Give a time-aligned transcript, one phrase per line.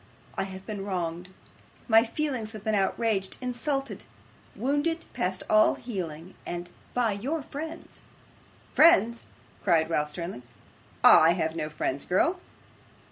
[0.33, 1.29] I have been wronged;
[1.87, 4.01] my feelings have been outraged, insulted,
[4.55, 8.01] wounded past all healing, and by your friends.'
[8.73, 9.27] 'Friends!'
[9.63, 10.41] cried Ralph, sternly.
[11.03, 12.39] 'I have no friends, girl.